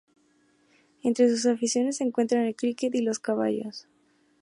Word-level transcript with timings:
Entre 1.03 1.29
sus 1.29 1.45
aficiones 1.45 1.97
se 1.97 2.03
encuentran 2.03 2.45
el 2.47 2.55
cricket 2.55 2.95
y 2.95 3.03
los 3.03 3.19
caballos. 3.19 3.87